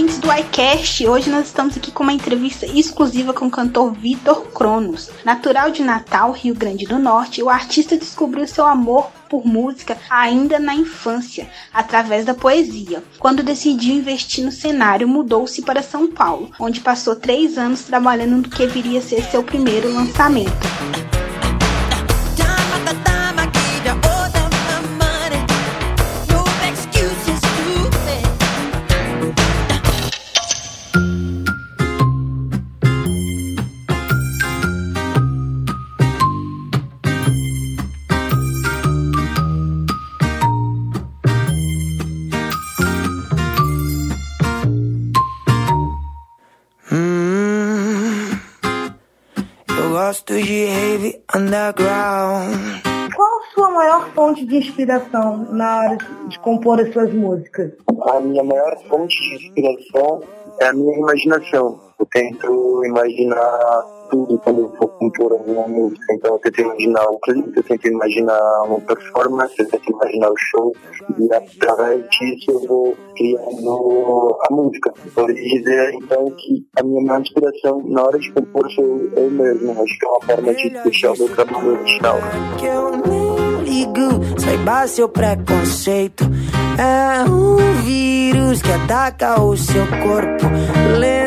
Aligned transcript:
ouvintes 0.00 0.18
do 0.18 0.32
iCast! 0.32 1.06
Hoje 1.06 1.28
nós 1.28 1.48
estamos 1.48 1.76
aqui 1.76 1.90
com 1.92 2.02
uma 2.02 2.12
entrevista 2.14 2.64
exclusiva 2.64 3.34
com 3.34 3.48
o 3.48 3.50
cantor 3.50 3.92
Vitor 3.92 4.46
Cronos. 4.46 5.10
Natural 5.26 5.70
de 5.70 5.82
Natal, 5.82 6.32
Rio 6.32 6.54
Grande 6.54 6.86
do 6.86 6.98
Norte, 6.98 7.42
o 7.42 7.50
artista 7.50 7.98
descobriu 7.98 8.48
seu 8.48 8.64
amor 8.64 9.10
por 9.28 9.44
música 9.44 9.98
ainda 10.08 10.58
na 10.58 10.74
infância, 10.74 11.50
através 11.70 12.24
da 12.24 12.32
poesia. 12.32 13.04
Quando 13.18 13.42
decidiu 13.42 13.94
investir 13.94 14.42
no 14.42 14.50
cenário, 14.50 15.06
mudou-se 15.06 15.60
para 15.60 15.82
São 15.82 16.10
Paulo, 16.10 16.50
onde 16.58 16.80
passou 16.80 17.14
três 17.14 17.58
anos 17.58 17.82
trabalhando 17.82 18.36
no 18.36 18.48
que 18.48 18.66
viria 18.66 19.00
a 19.00 19.02
ser 19.02 19.22
seu 19.24 19.42
primeiro 19.42 19.92
lançamento. 19.92 21.19
Gosto 49.90 50.34
de 50.34 50.66
rave 50.66 51.20
underground. 51.34 52.54
Qual 53.16 53.28
a 53.28 53.54
sua 53.54 53.70
maior 53.70 54.08
fonte 54.14 54.46
de 54.46 54.58
inspiração 54.58 55.48
na 55.52 55.78
hora 55.78 55.98
de 56.28 56.38
compor 56.38 56.80
as 56.80 56.92
suas 56.92 57.12
músicas? 57.12 57.72
A 58.02 58.20
minha 58.20 58.44
maior 58.44 58.78
fonte 58.88 59.16
de 59.16 59.46
inspiração 59.46 60.22
é 60.60 60.66
a 60.66 60.72
minha 60.72 60.96
imaginação. 60.96 61.80
Eu 61.98 62.06
tento 62.06 62.84
imaginar 62.84 63.84
tudo 64.10 64.38
quando 64.38 64.60
eu 64.60 64.72
for 64.76 64.88
compor 64.88 65.32
alguma 65.32 65.66
música. 65.68 66.04
Então 66.12 66.32
eu 66.32 66.38
tento 66.38 66.60
imaginar 66.60 67.08
um 67.08 67.18
clipe, 67.20 67.52
eu 67.56 67.62
tento 67.62 67.88
imaginar 67.88 68.62
uma 68.64 68.80
performance, 68.80 69.54
eu 69.58 69.68
tento 69.68 69.90
imaginar 69.90 70.30
o 70.30 70.36
show. 70.36 70.72
E 71.18 71.32
através 71.32 72.04
disso 72.10 72.50
eu 72.50 72.60
vou 72.66 72.96
criando 73.16 74.38
a 74.48 74.54
música. 74.54 74.92
Pode 75.14 75.34
dizer 75.34 75.94
então 75.94 76.30
que 76.30 76.66
a 76.78 76.82
minha 76.82 77.02
maior 77.02 77.20
inspiração 77.20 77.82
na 77.86 78.02
hora 78.02 78.18
de 78.18 78.32
compor 78.32 78.70
sou 78.72 79.00
eu 79.16 79.30
mesmo. 79.30 79.72
Acho 79.72 79.98
que 79.98 80.04
é 80.04 80.08
uma 80.08 80.20
forma 80.20 80.54
de 80.54 80.70
deixar 80.70 81.12
o 81.12 81.18
meu 81.18 81.28
trabalho 81.34 81.80
original. 81.80 82.18
Que 82.58 82.66
eu 82.66 82.90
nem 82.96 83.64
ligo, 83.64 84.38
saiba 84.38 84.86
seu 84.86 85.08
preconceito. 85.08 86.24
É 86.78 87.28
um 87.28 87.56
vírus 87.82 88.62
que 88.62 88.72
ataca 88.72 89.40
o 89.40 89.56
seu 89.56 89.86
corpo 90.02 90.46
lentamente, 90.98 91.19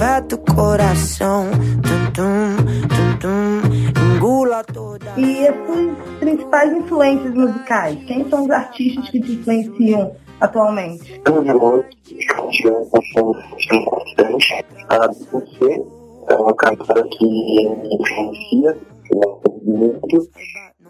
afeta 0.00 0.34
o 0.34 0.54
coração. 0.54 1.50
Tum, 1.82 2.12
tum, 2.14 2.56
tum, 2.88 3.18
tum, 3.20 4.16
engula 4.16 4.64
toda. 4.64 5.12
E 5.18 5.46
as 5.46 5.54
suas 5.66 6.18
principais 6.18 6.72
influências 6.72 7.34
musicais? 7.34 7.98
Quem 8.06 8.26
são 8.30 8.44
os 8.44 8.50
artistas 8.50 9.10
que 9.10 9.20
te 9.20 9.32
influenciam 9.32 10.16
atualmente? 10.40 11.20
Eu 11.26 11.58
vou 11.58 11.84
bastante. 13.90 14.64
A 14.88 15.06
Beyoncé 15.06 15.82
é 16.28 16.34
uma 16.34 16.54
cantora 16.54 17.06
que 17.06 17.24
me 17.26 17.94
influencia, 17.94 18.78
que 19.04 19.14
eu 19.14 19.40
muito. 19.64 20.30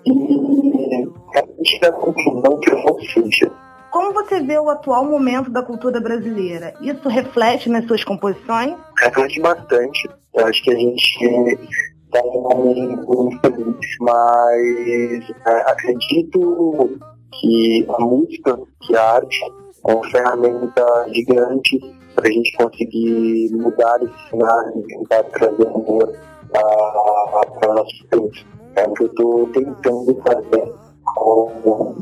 E 0.06 1.08
a 1.34 1.40
gente 1.40 1.80
da 1.80 1.92
conclusão 1.92 2.60
que 2.60 2.70
eu 2.70 2.84
não 2.84 3.00
seja. 3.00 3.50
Como 3.90 4.12
você 4.12 4.40
vê 4.40 4.56
o 4.56 4.70
atual 4.70 5.04
momento 5.04 5.50
da 5.50 5.64
cultura 5.64 6.00
brasileira? 6.00 6.74
Isso 6.80 7.08
reflete 7.08 7.68
nas 7.68 7.84
suas 7.86 8.04
composições? 8.04 8.76
Reflete 9.00 9.40
bastante. 9.40 10.08
Eu 10.34 10.46
acho 10.46 10.62
que 10.62 10.70
a 10.70 10.76
gente 10.76 11.58
está 12.04 12.22
um 12.24 12.42
momento 12.42 13.32
infeliz, 13.32 13.96
mas 14.00 15.30
é, 15.46 15.70
acredito 15.70 16.98
que 17.32 17.86
a 17.88 18.00
música, 18.00 18.58
que 18.82 18.96
a 18.96 19.14
arte, 19.14 19.40
é 19.86 19.94
uma 19.94 20.10
ferramenta 20.10 21.06
gigante 21.12 21.78
para 22.14 22.28
a 22.28 22.32
gente 22.32 22.56
conseguir 22.56 23.50
mudar 23.52 23.98
esse 24.02 24.28
cenário 24.28 24.78
e 24.78 24.82
tentar 24.82 25.22
trazer 25.24 25.66
amor 25.68 26.12
para 26.50 27.70
o 27.70 27.74
nosso 27.74 28.06
país. 28.08 28.44
É 28.76 28.86
o 28.86 28.92
que 28.94 29.02
eu 29.04 29.06
estou 29.06 29.46
tentando 29.48 30.22
fazer 30.22 30.72
com 31.14 31.96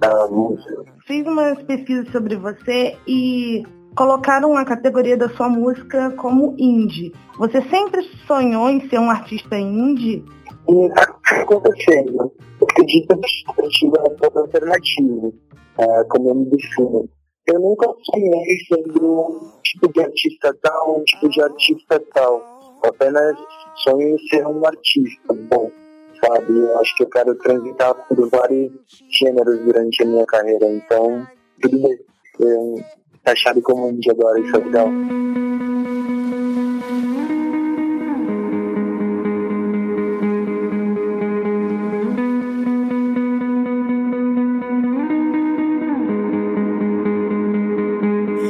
a 0.00 0.28
música. 0.28 0.84
Fiz 1.06 1.26
umas 1.26 1.62
pesquisas 1.64 2.10
sobre 2.10 2.36
você 2.36 2.96
e 3.06 3.62
colocaram 3.94 4.56
a 4.56 4.64
categoria 4.64 5.16
da 5.16 5.28
sua 5.30 5.48
música 5.48 6.10
como 6.12 6.54
indie. 6.58 7.12
Você 7.38 7.62
sempre 7.68 8.02
sonhou 8.26 8.68
em 8.68 8.88
ser 8.88 8.98
um 8.98 9.10
artista 9.10 9.56
indie? 9.56 10.24
E 10.68 11.40
acontecendo. 11.40 12.32
Eu 12.60 12.66
acredito 12.70 13.16
que 13.18 13.60
eu 13.60 13.68
tive 13.68 13.98
uma 13.98 14.10
coisa 14.10 14.40
alternativa, 14.40 15.32
é, 15.78 16.04
como 16.04 16.28
eu 16.28 16.34
me 16.34 16.46
defino. 16.46 17.08
Eu 17.46 17.60
nunca 17.60 17.86
sonhei 18.10 18.58
sendo 18.68 19.04
um 19.04 19.60
tipo 19.62 19.92
de 19.92 20.00
artista 20.00 20.56
tal, 20.62 20.98
um 20.98 21.04
tipo 21.04 21.28
de 21.28 21.42
artista 21.42 22.02
tal. 22.14 22.40
Eu 22.82 22.90
apenas 22.90 23.36
sonho 23.76 24.14
em 24.14 24.18
ser 24.28 24.46
um 24.46 24.64
artista 24.66 25.34
bom, 25.50 25.70
sabe? 26.24 26.58
Eu 26.58 26.78
acho 26.78 26.96
que 26.96 27.02
eu 27.02 27.10
quero 27.10 27.34
transitar 27.36 27.94
por 28.08 28.28
vários 28.30 28.72
gêneros 29.10 29.58
durante 29.60 30.02
a 30.02 30.06
minha 30.06 30.26
carreira. 30.26 30.66
Então, 30.70 31.26
tudo 31.60 31.82
bem. 31.82 31.98
Eu, 32.40 32.76
taxado 33.24 33.62
como 33.62 33.90
indie 33.90 34.10
agora, 34.10 34.38
isso 34.38 34.54
é 34.54 34.58
legal. 34.58 34.88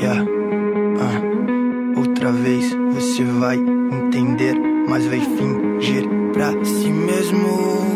Yeah. 0.00 0.26
Ah, 1.00 1.98
outra 1.98 2.32
vez 2.32 2.74
você 2.92 3.22
vai 3.24 3.56
entender, 3.56 4.54
mas 4.88 5.06
vai 5.06 5.20
fingir 5.20 6.04
pra 6.32 6.52
si 6.64 6.90
mesmo 6.90 7.93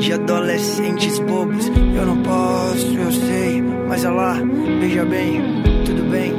de 0.00 0.14
adolescentes 0.14 1.18
bobos. 1.18 1.68
Eu 1.68 2.06
não 2.06 2.22
posso, 2.22 2.86
eu 2.96 3.12
sei, 3.12 3.62
mas 3.86 4.04
olha 4.04 4.14
lá, 4.14 4.34
veja 4.80 5.04
bem, 5.04 5.40
tudo 5.84 6.10
bem. 6.10 6.32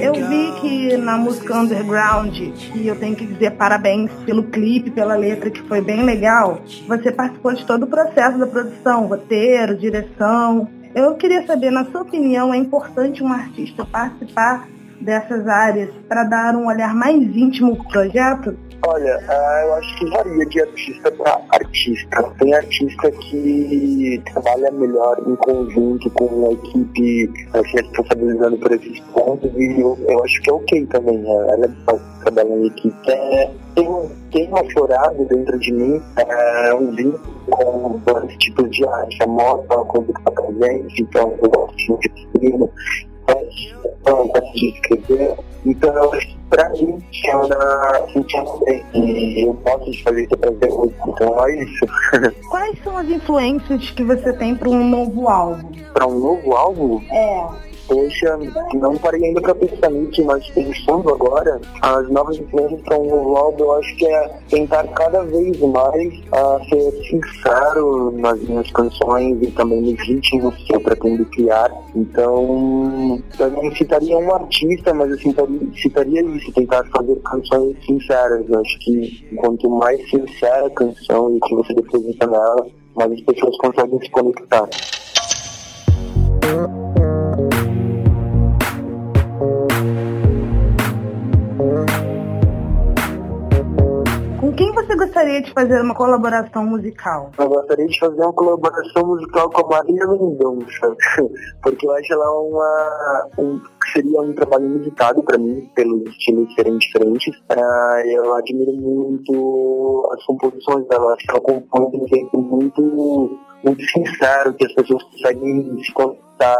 Eu 0.00 0.14
vi 0.14 0.52
que 0.60 0.96
na 0.96 1.16
música 1.16 1.58
Underground, 1.58 2.36
e 2.74 2.86
eu 2.86 2.96
tenho 2.96 3.14
que 3.14 3.26
dizer 3.26 3.52
parabéns 3.52 4.10
pelo 4.24 4.42
clipe, 4.44 4.90
pela 4.90 5.14
letra, 5.14 5.50
que 5.50 5.62
foi 5.62 5.80
bem 5.80 6.02
legal, 6.02 6.60
você 6.88 7.12
participou 7.12 7.54
de 7.54 7.64
todo 7.64 7.84
o 7.84 7.86
processo 7.86 8.38
da 8.38 8.46
produção, 8.46 9.06
roteiro, 9.06 9.76
direção. 9.76 10.68
Eu 10.94 11.14
queria 11.14 11.46
saber, 11.46 11.70
na 11.70 11.84
sua 11.84 12.02
opinião, 12.02 12.52
é 12.52 12.56
importante 12.56 13.22
um 13.22 13.32
artista 13.32 13.84
participar 13.84 14.66
dessas 15.00 15.46
áreas 15.46 15.90
para 16.08 16.24
dar 16.24 16.56
um 16.56 16.66
olhar 16.66 16.94
mais 16.94 17.20
íntimo 17.36 17.76
pro 17.76 17.88
projeto? 17.88 18.56
Olha, 18.88 19.18
ah, 19.28 19.62
eu 19.64 19.74
acho 19.74 19.96
que 19.96 20.06
varia 20.10 20.46
de 20.46 20.60
artista 20.60 21.10
para 21.10 21.40
artista. 21.50 22.22
Tem 22.38 22.54
artista 22.54 23.10
que 23.10 24.22
trabalha 24.32 24.70
melhor 24.70 25.18
em 25.26 25.34
conjunto 25.34 26.08
com 26.10 26.48
a 26.48 26.52
equipe, 26.52 27.48
ah, 27.52 27.62
se 27.64 27.82
responsabilizando 27.82 28.56
por 28.58 28.70
esses 28.70 29.00
pontos, 29.12 29.50
e 29.56 29.80
eu, 29.80 29.98
eu 30.08 30.22
acho 30.22 30.40
que 30.40 30.50
é 30.50 30.52
ok 30.52 30.86
também. 30.86 31.18
né? 31.18 31.46
É 31.48 31.56
legal 31.56 32.00
trabalhar 32.22 32.56
em 32.56 32.66
equipe. 32.66 33.10
É, 33.10 33.50
tem, 33.74 34.10
tem 34.30 34.48
uma 34.50 34.70
florada 34.70 35.24
dentro 35.24 35.58
de 35.58 35.72
mim, 35.72 36.00
é, 36.16 36.74
um 36.74 36.92
vínculo 36.92 37.20
com 37.50 38.00
vários 38.06 38.36
tipos 38.36 38.70
de 38.70 38.86
arte. 38.86 39.20
A 39.20 39.26
moda 39.26 39.66
é 39.68 39.74
uma 39.74 39.84
coisa 39.84 40.12
que 40.12 40.18
está 40.20 40.30
presente, 40.30 41.02
então 41.02 41.34
eu 41.42 41.50
gosto 41.50 41.76
de 41.76 42.08
escrever, 42.14 42.70
eu 44.06 44.26
gosto 44.28 44.52
de 44.54 44.68
escrever. 44.68 45.34
Então, 45.64 45.92
eu 45.92 46.12
acho 46.12 46.28
que 46.28 46.35
pra 46.50 46.68
mim 46.70 46.98
funciona, 47.00 47.56
funciona 48.12 48.64
bem. 48.64 48.84
E 48.94 49.46
eu 49.46 49.54
de 49.84 50.02
fazer 50.02 50.24
isso 50.24 50.36
pra 50.38 50.50
ver 50.50 50.70
muito. 50.70 50.94
Então, 51.08 51.46
é 51.46 51.62
isso. 51.62 51.86
Quais 52.50 52.78
são 52.82 52.96
as 52.96 53.08
influências 53.08 53.90
que 53.90 54.04
você 54.04 54.32
tem 54.32 54.54
para 54.54 54.68
um 54.68 54.88
novo 54.88 55.28
álbum? 55.28 55.70
pra 55.92 56.06
um 56.06 56.18
novo 56.18 56.54
álbum, 56.54 57.02
É, 57.10 57.46
poxa, 57.86 58.38
não 58.74 58.96
parei 58.96 59.24
ainda 59.24 59.40
para 59.40 59.54
pensar 59.54 59.90
nisso, 59.90 60.24
mas 60.24 60.46
pensando 60.50 61.10
agora, 61.10 61.60
as 61.82 62.08
novas 62.10 62.36
influências 62.38 62.80
para 62.82 62.98
novo 62.98 63.36
álbum, 63.36 63.64
eu 63.64 63.72
acho 63.74 63.96
que 63.96 64.06
é 64.06 64.28
tentar 64.48 64.86
cada 64.88 65.22
vez 65.24 65.58
mais 65.60 66.14
a 66.32 66.60
ser 66.68 66.90
sincero 67.08 68.12
nas 68.12 68.40
minhas 68.42 68.70
canções 68.72 69.38
e 69.42 69.50
também 69.52 69.80
nos 69.80 70.00
ritmos 70.06 70.54
que 70.64 70.74
eu 70.74 70.80
pretendo 70.80 71.24
criar. 71.26 71.70
Então, 71.94 73.22
eu 73.38 73.50
não 73.50 73.74
citaria 73.74 74.18
um 74.18 74.34
artista, 74.34 74.92
mas 74.92 75.10
eu 75.10 75.18
citaria, 75.18 75.60
citaria 75.74 76.22
isso, 76.22 76.52
tentar 76.52 76.84
fazer 76.84 77.16
canções 77.22 77.76
sinceras. 77.84 78.48
Eu 78.48 78.60
acho 78.60 78.78
que 78.80 79.26
quanto 79.36 79.68
mais 79.70 79.98
sincera 80.10 80.66
a 80.66 80.70
canção 80.70 81.36
e 81.36 81.40
que 81.40 81.54
você 81.54 81.74
deposita 81.74 82.26
nela, 82.26 82.66
mais 82.94 83.12
as 83.12 83.20
pessoas 83.20 83.56
conseguem 83.58 84.00
se 84.00 84.10
conectar. 84.10 84.68
Quem 94.56 94.72
você 94.72 94.96
gostaria 94.96 95.42
de 95.42 95.52
fazer 95.52 95.80
uma 95.82 95.94
colaboração 95.94 96.64
musical? 96.64 97.30
Eu 97.38 97.48
gostaria 97.48 97.86
de 97.86 97.98
fazer 97.98 98.22
uma 98.22 98.32
colaboração 98.32 99.06
musical 99.06 99.50
com 99.50 99.66
a 99.66 99.76
Marília 99.76 100.06
Mendonça, 100.06 100.96
porque 101.62 101.86
eu 101.86 101.92
acho 101.92 102.12
ela 102.14 102.40
uma, 102.40 103.28
um, 103.38 103.60
seria 103.92 104.20
um 104.22 104.32
trabalho 104.34 104.64
inusitado 104.64 105.22
para 105.22 105.36
mim, 105.36 105.70
pelos 105.74 106.02
estilos 106.08 106.54
serem 106.54 106.78
diferentes. 106.78 107.36
Uh, 107.50 108.06
eu 108.06 108.34
admiro 108.34 108.72
muito 108.72 110.10
as 110.14 110.24
composições 110.24 110.88
dela, 110.88 111.12
acho 111.12 111.26
que 111.26 111.30
ela 111.30 111.40
compõe 111.40 112.00
um 112.00 112.08
jeito 112.08 112.38
muito, 112.38 113.38
muito 113.62 113.82
sincero, 113.84 114.54
que 114.54 114.64
as 114.64 114.72
pessoas 114.72 115.02
conseguem 115.04 115.78
se 115.82 115.92
contar 115.92 116.56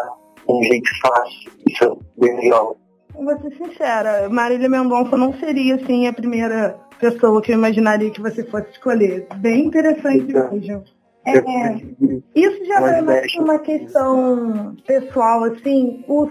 de 0.46 0.52
um 0.52 0.62
jeito 0.64 0.90
fácil. 1.00 1.50
Isso 1.66 1.84
é 1.84 2.20
bem 2.20 2.36
legal. 2.36 2.76
Vou 3.18 3.40
ser 3.40 3.56
sincera, 3.56 4.28
Marília 4.28 4.68
Mendonça 4.68 5.16
não 5.16 5.32
seria 5.34 5.76
assim 5.76 6.06
a 6.06 6.12
primeira 6.12 6.78
pessoa 7.00 7.40
que 7.40 7.52
eu 7.52 7.56
imaginaria 7.56 8.10
que 8.10 8.20
você 8.20 8.44
fosse 8.44 8.70
escolher. 8.70 9.26
Bem 9.36 9.66
interessante 9.66 10.32
mesmo. 10.32 10.84
É, 11.26 11.74
isso 12.34 12.64
já 12.66 12.80
é 12.88 13.02
mais 13.02 13.34
uma 13.34 13.58
questão 13.58 14.76
pessoal, 14.86 15.42
assim, 15.44 16.04
o 16.06 16.30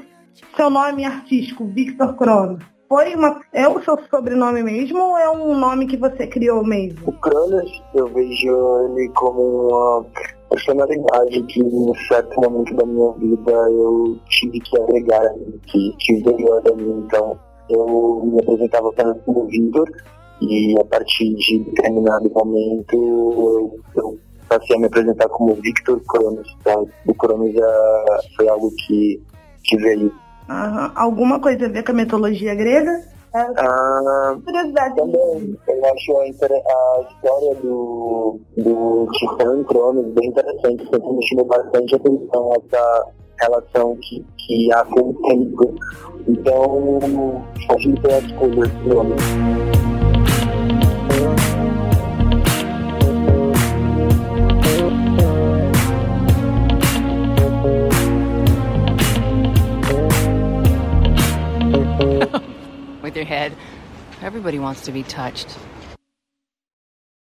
seu 0.56 0.70
nome 0.70 1.04
artístico, 1.04 1.66
Victor 1.66 2.16
Crono, 2.16 2.60
foi 2.88 3.16
uma. 3.16 3.42
É 3.52 3.68
o 3.68 3.82
seu 3.84 3.98
sobrenome 4.10 4.64
mesmo 4.64 5.00
ou 5.00 5.18
é 5.18 5.30
um 5.30 5.58
nome 5.58 5.88
que 5.88 5.98
você 5.98 6.28
criou 6.28 6.64
mesmo? 6.64 7.00
O 7.06 7.12
Cronos, 7.12 7.84
eu 7.94 8.08
vejo 8.08 8.86
ele 8.86 9.10
como 9.10 9.68
uma 9.68 10.06
personalidade 10.50 11.44
que 11.44 11.60
em 11.60 11.94
certo 12.08 12.40
momento 12.42 12.74
da 12.76 12.86
minha 12.86 13.12
vida 13.14 13.52
eu 13.52 14.18
tive 14.30 14.60
que 14.60 14.78
agregar, 14.80 15.34
que, 15.68 15.96
que 16.00 16.16
veio 16.22 16.54
a 16.54 16.76
mim. 16.76 17.04
Então 17.06 17.38
eu 17.70 18.22
me 18.26 18.40
apresentava 18.40 18.90
apenas 18.90 19.18
como 19.26 19.46
Victor 19.48 19.90
e 20.42 20.76
a 20.80 20.86
partir 20.86 21.34
de 21.36 21.60
determinado 21.60 22.30
momento 22.30 22.94
eu, 22.94 23.80
eu 23.96 24.20
passei 24.48 24.76
a 24.76 24.80
me 24.80 24.86
apresentar 24.86 25.28
como 25.30 25.56
Victor 25.56 26.02
Cronos. 26.08 26.58
Tá? 26.64 26.78
O 27.08 27.14
Cronos 27.16 27.54
já 27.54 28.20
foi 28.36 28.48
algo 28.48 28.72
que, 28.86 29.22
que 29.64 29.78
veio. 29.78 30.14
Uhum. 30.48 30.92
Alguma 30.96 31.40
coisa 31.40 31.66
a 31.66 31.70
ver 31.70 31.84
com 31.84 31.92
a 31.92 31.96
mitologia 31.96 32.54
grega? 32.54 33.15
Ah, 33.36 34.38
Curiosidade. 34.46 34.96
Também, 34.96 35.58
eu 35.68 35.86
acho 35.94 36.18
a, 36.18 36.24
a 36.24 37.08
história 37.10 37.56
do, 37.56 38.40
do 38.58 39.08
Titã 39.12 39.64
Cronos 39.66 40.06
bem 40.14 40.30
interessante, 40.30 40.84
sempre 40.86 41.12
me 41.12 41.28
chamou 41.28 41.46
bastante 41.46 41.96
atenção 41.96 42.54
essa 42.54 43.08
relação 43.42 43.98
que, 43.98 44.26
que 44.38 44.72
há 44.72 44.86
com 44.86 45.10
o 45.10 45.14
tempo. 45.28 45.76
Então, 46.30 47.44
acho 47.70 47.92
que 47.92 48.02
foi 48.02 48.14
a 48.14 48.20
escolha 48.20 48.56
desse 48.56 48.88
nome. 48.88 50.05
Everybody 64.46 64.60
wants 64.60 64.82
to 64.82 64.92
be 64.92 65.02
touched. 65.02 65.58